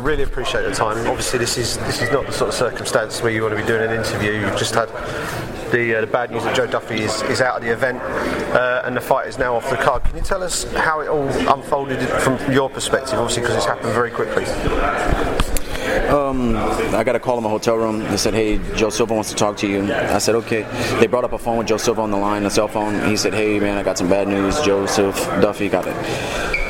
really 0.00 0.22
appreciate 0.22 0.62
the 0.62 0.74
time. 0.74 0.96
Obviously, 1.06 1.38
this 1.38 1.56
is 1.56 1.78
this 1.78 2.02
is 2.02 2.10
not 2.10 2.26
the 2.26 2.32
sort 2.32 2.48
of 2.48 2.54
circumstance 2.54 3.22
where 3.22 3.32
you 3.32 3.42
want 3.42 3.54
to 3.54 3.60
be 3.60 3.66
doing 3.66 3.82
an 3.82 3.96
interview. 3.96 4.32
You've 4.32 4.58
just 4.58 4.74
had 4.74 4.88
the, 5.70 5.96
uh, 5.96 6.00
the 6.00 6.06
bad 6.06 6.30
news 6.30 6.44
that 6.44 6.56
Joe 6.56 6.66
Duffy 6.66 7.02
is, 7.02 7.22
is 7.22 7.40
out 7.40 7.56
of 7.56 7.62
the 7.62 7.72
event 7.72 7.98
uh, 8.02 8.82
and 8.84 8.96
the 8.96 9.00
fight 9.00 9.28
is 9.28 9.38
now 9.38 9.54
off 9.54 9.70
the 9.70 9.76
card. 9.76 10.02
Can 10.04 10.16
you 10.16 10.22
tell 10.22 10.42
us 10.42 10.64
how 10.72 11.00
it 11.00 11.08
all 11.08 11.28
unfolded 11.52 12.00
from 12.20 12.52
your 12.52 12.68
perspective? 12.68 13.14
Obviously, 13.14 13.42
because 13.42 13.56
it's 13.56 13.66
happened 13.66 13.92
very 13.92 14.10
quickly. 14.10 14.44
Um, 16.08 16.56
I 16.94 17.04
got 17.04 17.16
a 17.16 17.20
call 17.20 17.38
in 17.38 17.44
my 17.44 17.50
hotel 17.50 17.76
room. 17.76 18.00
They 18.00 18.16
said, 18.16 18.34
"Hey, 18.34 18.58
Joe 18.74 18.90
Silva 18.90 19.14
wants 19.14 19.30
to 19.30 19.36
talk 19.36 19.56
to 19.58 19.68
you." 19.68 19.92
I 19.92 20.18
said, 20.18 20.34
"Okay." 20.36 20.62
They 21.00 21.06
brought 21.06 21.24
up 21.24 21.32
a 21.32 21.38
phone 21.38 21.58
with 21.58 21.68
Joe 21.68 21.78
Silva 21.78 22.02
on 22.02 22.10
the 22.10 22.16
line, 22.16 22.44
a 22.44 22.50
cell 22.50 22.68
phone. 22.68 23.08
He 23.08 23.16
said, 23.16 23.32
"Hey, 23.34 23.58
man, 23.58 23.78
I 23.78 23.82
got 23.82 23.98
some 23.98 24.08
bad 24.08 24.28
news. 24.28 24.60
Joseph 24.60 25.16
Duffy 25.40 25.68
got 25.68 25.86
it." 25.86 26.69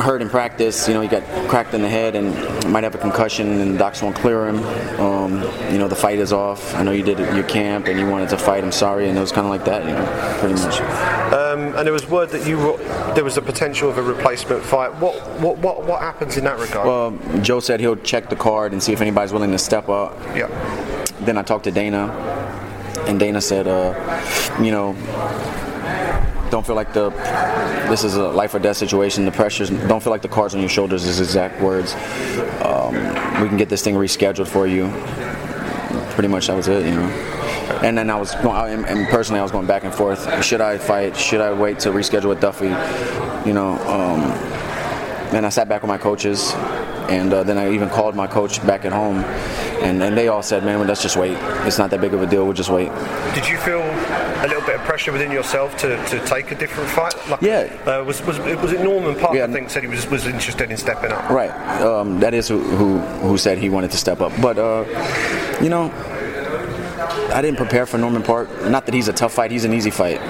Hurt 0.00 0.20
in 0.20 0.28
practice, 0.28 0.86
you 0.86 0.92
know, 0.92 1.00
he 1.00 1.08
got 1.08 1.22
cracked 1.48 1.72
in 1.72 1.80
the 1.80 1.88
head 1.88 2.14
and 2.14 2.34
might 2.70 2.84
have 2.84 2.94
a 2.94 2.98
concussion, 2.98 3.60
and 3.60 3.74
the 3.74 3.78
docs 3.78 4.02
won't 4.02 4.16
clear 4.16 4.46
him. 4.48 4.58
Um, 5.00 5.40
you 5.72 5.78
know, 5.78 5.88
the 5.88 5.96
fight 5.96 6.18
is 6.18 6.32
off. 6.32 6.74
I 6.74 6.82
know 6.82 6.90
you 6.90 7.02
did 7.02 7.18
your 7.18 7.44
camp 7.44 7.86
and 7.86 7.98
you 7.98 8.06
wanted 8.08 8.28
to 8.30 8.36
fight. 8.38 8.64
I'm 8.64 8.72
sorry, 8.72 9.08
and 9.08 9.16
it 9.16 9.20
was 9.20 9.32
kind 9.32 9.46
of 9.46 9.50
like 9.50 9.64
that, 9.64 9.84
you 9.84 9.92
know, 9.92 10.38
pretty 10.40 10.60
much. 10.60 10.80
Um, 11.32 11.74
and 11.76 11.86
there 11.86 11.92
was 11.92 12.06
word 12.08 12.30
that 12.30 12.46
you 12.46 12.58
were, 12.58 12.76
there 13.14 13.24
was 13.24 13.36
a 13.38 13.42
potential 13.42 13.88
of 13.88 13.96
a 13.96 14.02
replacement 14.02 14.62
fight. 14.62 14.94
What 14.96 15.14
what 15.40 15.58
what, 15.58 15.84
what 15.84 16.00
happens 16.00 16.36
in 16.36 16.44
that 16.44 16.58
regard? 16.58 16.86
Well, 16.86 17.40
Joe 17.42 17.60
said 17.60 17.80
he'll 17.80 17.96
check 17.96 18.28
the 18.28 18.36
card 18.36 18.72
and 18.72 18.82
see 18.82 18.92
if 18.92 19.00
anybody's 19.00 19.32
willing 19.32 19.52
to 19.52 19.58
step 19.58 19.88
up. 19.88 20.18
yeah. 20.36 20.48
Then 21.20 21.38
I 21.38 21.42
talked 21.42 21.64
to 21.64 21.70
Dana, 21.70 22.10
and 23.06 23.18
Dana 23.18 23.40
said, 23.40 23.66
uh, 23.68 23.94
you 24.60 24.70
know, 24.70 24.94
don't 26.54 26.64
feel 26.64 26.76
like 26.76 26.92
the 26.92 27.10
this 27.90 28.04
is 28.04 28.14
a 28.14 28.28
life 28.28 28.54
or 28.54 28.60
death 28.60 28.76
situation. 28.76 29.24
The 29.24 29.32
pressures 29.32 29.70
don't 29.70 30.00
feel 30.00 30.12
like 30.12 30.22
the 30.22 30.28
cards 30.28 30.54
on 30.54 30.60
your 30.60 30.68
shoulders. 30.68 31.04
is 31.04 31.18
exact 31.18 31.60
words. 31.60 31.94
Um, 32.62 32.94
we 33.42 33.48
can 33.48 33.56
get 33.56 33.68
this 33.68 33.82
thing 33.82 33.96
rescheduled 33.96 34.46
for 34.46 34.64
you. 34.68 34.84
Pretty 36.14 36.28
much 36.28 36.46
that 36.46 36.56
was 36.56 36.68
it, 36.68 36.86
you 36.86 36.94
know. 36.94 37.08
And 37.82 37.98
then 37.98 38.08
I 38.08 38.14
was 38.14 38.36
going, 38.36 38.84
and- 38.84 39.08
personally, 39.08 39.40
I 39.40 39.42
was 39.42 39.50
going 39.50 39.66
back 39.66 39.82
and 39.82 39.92
forth. 39.92 40.44
Should 40.44 40.60
I 40.60 40.78
fight? 40.78 41.16
Should 41.16 41.40
I 41.40 41.52
wait 41.52 41.80
to 41.80 41.88
reschedule 41.90 42.28
with 42.28 42.40
Duffy? 42.40 42.66
You 43.48 43.52
know. 43.52 43.72
Um, 43.88 44.20
and 45.34 45.44
I 45.44 45.48
sat 45.48 45.68
back 45.68 45.82
with 45.82 45.88
my 45.88 45.98
coaches, 45.98 46.52
and 47.08 47.32
uh, 47.32 47.42
then 47.42 47.58
I 47.58 47.72
even 47.72 47.88
called 47.88 48.14
my 48.14 48.26
coach 48.26 48.64
back 48.66 48.84
at 48.84 48.92
home, 48.92 49.18
and, 49.82 50.02
and 50.02 50.16
they 50.16 50.28
all 50.28 50.42
said, 50.42 50.64
"Man, 50.64 50.78
well, 50.78 50.88
let's 50.88 51.02
just 51.02 51.16
wait. 51.16 51.36
It's 51.66 51.78
not 51.78 51.90
that 51.90 52.00
big 52.00 52.14
of 52.14 52.22
a 52.22 52.26
deal. 52.26 52.44
We'll 52.44 52.52
just 52.54 52.70
wait." 52.70 52.90
Did 53.34 53.48
you 53.48 53.58
feel 53.58 53.80
a 53.80 54.46
little 54.46 54.62
bit 54.62 54.76
of 54.76 54.80
pressure 54.82 55.12
within 55.12 55.30
yourself 55.30 55.76
to, 55.78 55.96
to 56.06 56.24
take 56.26 56.50
a 56.50 56.54
different 56.54 56.90
fight? 56.90 57.14
Like, 57.28 57.40
Yeah. 57.42 57.72
Uh, 57.86 58.04
was, 58.04 58.22
was 58.22 58.38
was 58.38 58.72
it 58.72 58.80
Norman 58.80 59.14
Parke? 59.18 59.34
Yeah. 59.36 59.44
I 59.44 59.52
think 59.52 59.70
said 59.70 59.82
he 59.82 59.88
was 59.88 60.06
was 60.08 60.26
interested 60.26 60.70
in 60.70 60.76
stepping 60.76 61.12
up. 61.12 61.28
Right. 61.30 61.50
Um, 61.80 62.20
that 62.20 62.34
is 62.34 62.48
who, 62.48 62.60
who 62.60 62.98
who 62.98 63.38
said 63.38 63.58
he 63.58 63.68
wanted 63.68 63.90
to 63.92 63.96
step 63.96 64.20
up. 64.20 64.32
But 64.40 64.58
uh, 64.58 64.84
you 65.62 65.68
know, 65.68 65.90
I 67.32 67.40
didn't 67.42 67.56
prepare 67.56 67.86
for 67.86 67.98
Norman 67.98 68.22
Parke. 68.22 68.48
Not 68.66 68.86
that 68.86 68.94
he's 68.94 69.08
a 69.08 69.12
tough 69.12 69.32
fight. 69.32 69.50
He's 69.50 69.64
an 69.64 69.72
easy 69.72 69.90
fight. 69.90 70.20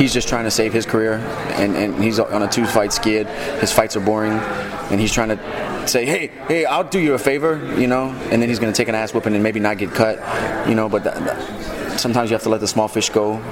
He's 0.00 0.14
just 0.14 0.28
trying 0.28 0.44
to 0.44 0.50
save 0.50 0.72
his 0.72 0.86
career, 0.86 1.16
and, 1.58 1.76
and 1.76 2.02
he's 2.02 2.18
on 2.18 2.42
a 2.42 2.48
two-fight 2.48 2.90
skid. 2.90 3.26
His 3.60 3.70
fights 3.70 3.96
are 3.96 4.00
boring, 4.00 4.32
and 4.32 4.98
he's 4.98 5.12
trying 5.12 5.28
to 5.28 5.86
say, 5.86 6.06
"Hey, 6.06 6.28
hey, 6.48 6.64
I'll 6.64 6.84
do 6.84 6.98
you 6.98 7.12
a 7.12 7.18
favor," 7.18 7.60
you 7.78 7.86
know, 7.86 8.08
and 8.30 8.40
then 8.40 8.48
he's 8.48 8.58
going 8.58 8.72
to 8.72 8.76
take 8.76 8.88
an 8.88 8.94
ass 8.94 9.12
whooping 9.12 9.34
and 9.34 9.42
maybe 9.42 9.60
not 9.60 9.76
get 9.76 9.90
cut, 9.92 10.16
you 10.66 10.74
know. 10.74 10.88
But 10.88 11.02
sometimes 11.98 12.30
you 12.30 12.34
have 12.34 12.44
to 12.44 12.48
let 12.48 12.60
the 12.60 12.66
small 12.66 12.88
fish 12.88 13.10
go. 13.10 13.42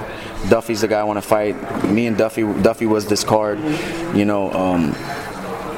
Duffy's 0.49 0.81
the 0.81 0.87
guy 0.87 0.99
I 0.99 1.03
want 1.03 1.17
to 1.17 1.21
fight. 1.21 1.53
Me 1.87 2.07
and 2.07 2.17
Duffy, 2.17 2.41
Duffy 2.63 2.87
was 2.87 3.05
this 3.05 3.23
card, 3.23 3.59
you 4.15 4.25
know. 4.25 4.51
Um, 4.51 4.95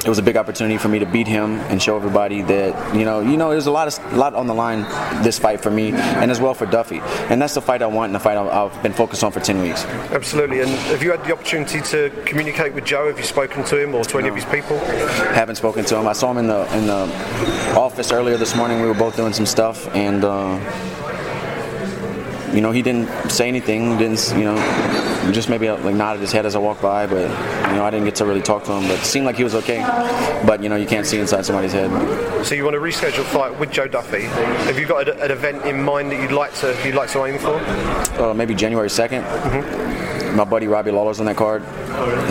it 0.06 0.10
was 0.10 0.18
a 0.18 0.24
big 0.24 0.38
opportunity 0.38 0.78
for 0.78 0.88
me 0.88 1.00
to 1.00 1.06
beat 1.06 1.28
him 1.28 1.60
and 1.70 1.82
show 1.82 1.96
everybody 1.96 2.42
that 2.42 2.96
you 2.96 3.06
know 3.06 3.20
you 3.20 3.38
know 3.38 3.52
there's 3.52 3.68
a 3.68 3.72
lot 3.72 3.88
of 3.88 4.14
a 4.14 4.18
lot 4.18 4.34
on 4.34 4.48
the 4.48 4.54
line 4.54 4.82
this 5.24 5.38
fight 5.38 5.62
for 5.62 5.70
me 5.70 5.92
and 5.92 6.32
as 6.32 6.40
well 6.40 6.54
for 6.54 6.66
Duffy 6.66 7.00
and 7.30 7.42
that's 7.42 7.54
the 7.54 7.62
fight 7.62 7.82
I 7.82 7.88
want 7.88 8.10
and 8.10 8.16
the 8.16 8.20
fight 8.20 8.38
I've, 8.38 8.72
been 8.82 8.94
focused 8.94 9.24
on 9.24 9.32
for 9.32 9.40
10 9.40 9.62
weeks 9.62 9.86
Absolutely. 10.12 10.62
And 10.62 10.70
have 10.70 11.04
you 11.04 11.12
had 11.12 11.24
the 11.24 11.34
opportunity 11.34 11.82
to 11.82 12.10
communicate 12.26 12.74
with 12.74 12.86
Joe? 12.86 13.08
Have 13.08 13.18
you 13.18 13.26
spoken 13.26 13.64
to 13.66 13.82
him 13.82 13.94
or 13.94 14.04
to 14.06 14.18
any 14.18 14.30
of 14.30 14.36
his 14.36 14.46
people? 14.46 14.78
haven't 15.36 15.56
spoken 15.56 15.86
to 15.86 15.98
him 15.98 16.08
I 16.08 16.14
saw 16.14 16.32
him 16.32 16.38
in 16.38 16.48
the 16.48 16.62
in 16.78 16.88
the 16.88 17.04
office 17.78 18.12
earlier 18.12 18.38
this 18.38 18.56
morning 18.56 18.82
we 18.82 18.88
were 18.88 18.94
both 18.94 19.16
doing 19.16 19.34
some 19.34 19.46
stuff 19.46 19.88
and 19.96 20.24
uh, 20.24 20.58
you 22.54 22.62
know 22.62 22.72
he 22.72 22.82
didn't 22.82 23.08
say 23.30 23.48
anything 23.48 23.98
didn't 23.98 24.34
you 24.38 24.44
know 24.44 24.56
just 25.32 25.50
maybe 25.50 25.70
like 25.70 25.96
nodded 25.96 26.20
his 26.20 26.32
head 26.32 26.46
as 26.46 26.56
I 26.56 26.60
walked 26.60 26.82
by 26.82 27.06
but 27.08 27.22
you 27.70 27.76
know 27.76 27.86
I 27.86 27.90
didn't 27.92 28.06
get 28.06 28.16
to 28.16 28.26
really 28.26 28.42
talk 28.42 28.64
to 28.66 28.72
him 28.74 28.84
but 28.88 29.00
it 29.00 29.06
seemed 29.06 29.26
like 29.26 29.36
he 29.38 29.44
was 29.44 29.56
okay 29.56 29.82
but 30.46 30.62
you 30.64 30.70
know 30.70 30.76
you 30.76 30.86
can't 30.88 31.06
see 31.06 31.20
inside 31.20 31.46
somebody's 31.46 31.72
head 31.74 31.90
So 32.46 32.56
you 32.56 32.64
want 32.64 32.74
to 32.76 32.80
reschedule 32.82 33.20
a 33.22 33.24
fight 33.26 33.58
with 33.60 33.72
Joe 33.72 33.88
Duffy? 33.88 34.24
Have 34.68 34.78
you 34.80 34.86
got 34.88 35.08
an, 35.08 35.20
an 35.22 35.32
event 35.32 35.66
in 35.66 35.82
mind 35.84 36.12
that 36.12 36.20
you'd 36.22 36.32
like 36.32 36.54
to 36.56 36.76
you'd 36.84 36.96
like 36.96 37.10
to 37.12 37.24
aim 37.26 37.38
for? 37.38 37.56
uh, 38.22 38.34
maybe 38.34 38.54
January 38.56 38.90
2nd. 38.90 39.22
My 40.36 40.46
buddy 40.46 40.68
Robbie 40.68 40.92
Lawler's 40.92 41.20
on 41.20 41.26
that 41.26 41.36
card, 41.36 41.62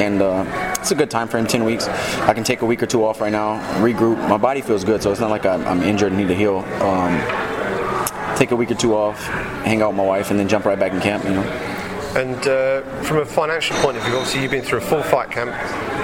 and 0.01 0.23
uh, 0.23 0.45
it's 0.81 0.91
a 0.91 0.95
good 0.95 1.11
time 1.11 1.29
frame, 1.29 1.47
10 1.47 1.65
weeks. 1.65 1.87
I 1.87 2.33
can 2.33 2.45
take 2.45 2.63
a 2.63 2.67
week 2.67 2.83
or 2.83 2.87
two 2.87 3.05
off 3.05 3.21
right 3.21 3.31
now, 3.31 3.61
regroup. 3.85 4.17
My 4.27 4.39
body 4.39 4.63
feels 4.63 4.85
good, 4.85 5.03
so 5.03 5.11
it's 5.13 5.21
not 5.21 5.29
like 5.29 5.45
I'm, 5.45 5.63
I'm 5.67 5.83
injured 5.83 6.13
and 6.13 6.19
need 6.19 6.29
to 6.29 6.35
heal. 6.35 6.61
Um, 6.81 7.13
take 8.41 8.53
a 8.53 8.57
week 8.57 8.71
or 8.71 8.75
two 8.75 8.95
off, 8.95 9.23
hang 9.67 9.83
out 9.83 9.91
with 9.91 9.99
my 9.99 10.05
wife, 10.05 10.31
and 10.31 10.41
then 10.41 10.49
jump 10.49 10.65
right 10.65 10.79
back 10.79 10.93
in 10.93 11.01
camp, 11.01 11.23
you 11.25 11.31
know. 11.31 11.43
And 12.17 12.45
uh, 12.49 12.81
from 13.03 13.19
a 13.19 13.27
financial 13.27 13.77
point 13.77 13.99
of 13.99 14.03
view, 14.03 14.15
obviously 14.15 14.41
you've 14.41 14.51
been 14.51 14.65
through 14.65 14.79
a 14.79 14.81
full 14.81 15.03
fight 15.03 15.31
camp. 15.31 15.51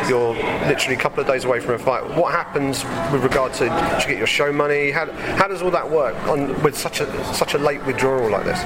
You're 0.08 0.34
literally 0.68 0.96
a 0.96 0.98
couple 0.98 1.20
of 1.20 1.26
days 1.26 1.46
away 1.46 1.60
from 1.60 1.74
a 1.74 1.78
fight. 1.78 2.04
What 2.14 2.32
happens 2.32 2.84
with 3.10 3.24
regard 3.24 3.54
to 3.54 3.64
do 3.64 4.02
you 4.02 4.06
get 4.06 4.18
your 4.18 4.26
show 4.26 4.52
money? 4.52 4.90
How, 4.90 5.10
how 5.10 5.48
does 5.48 5.62
all 5.62 5.70
that 5.70 5.90
work 5.90 6.14
on 6.28 6.62
with 6.62 6.76
such 6.76 7.00
a 7.00 7.34
such 7.34 7.54
a 7.54 7.58
late 7.58 7.84
withdrawal 7.86 8.30
like 8.30 8.44
this? 8.44 8.60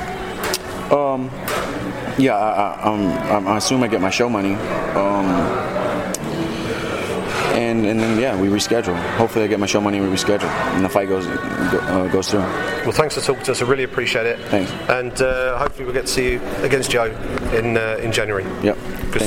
Um, 0.93 1.31
Yeah, 2.19 2.37
I, 2.37 2.75
I, 2.75 3.37
um, 3.37 3.49
I 3.49 3.57
assume 3.57 3.83
I 3.85 3.89
get 3.89 4.01
my 4.01 4.11
show 4.11 4.29
money. 4.29 4.55
Um, 4.55 5.25
and, 7.71 7.87
and 7.87 8.01
then, 8.01 8.19
yeah, 8.19 8.41
we 8.41 8.49
reschedule. 8.49 8.97
Hopefully 9.17 9.45
I 9.45 9.49
get 9.49 9.59
my 9.61 9.67
show 9.67 9.81
money 9.81 9.99
and 9.99 10.09
we 10.09 10.15
reschedule. 10.15 10.51
And 10.75 10.85
the 10.85 10.89
fight 10.89 11.09
goes, 11.09 11.27
go, 11.27 11.79
uh, 11.81 12.09
goes 12.09 12.31
through. 12.31 12.41
Well, 12.41 12.93
thanks 12.93 13.15
for 13.15 13.21
talking 13.21 13.45
to 13.45 13.53
us. 13.53 13.63
I 13.63 13.65
really 13.67 13.85
appreciate 13.85 14.27
it. 14.27 14.39
Thanks. 14.49 14.71
And 14.89 15.21
uh, 15.21 15.59
hopefully 15.59 15.85
we'll 15.85 15.95
get 15.95 16.07
to 16.07 16.13
see 16.13 16.33
you 16.33 16.41
against 16.63 16.91
Joe 16.91 17.07
in 17.53 17.77
uh, 17.77 17.99
in 18.03 18.13
January. 18.13 18.45
Yep. 18.63 18.77
Good 19.13 19.19